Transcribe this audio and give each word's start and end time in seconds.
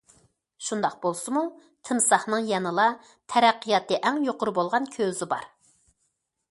شۇنداق 0.67 0.95
بولسىمۇ 1.03 1.43
تىمساھنىڭ 1.89 2.47
يەنىلا 2.53 2.87
تەرەققىياتى 3.35 4.01
ئەڭ 4.09 4.19
يۇقىرى 4.31 4.57
بولغان 4.61 4.93
كۆزى 4.99 5.31
بار. 5.35 5.47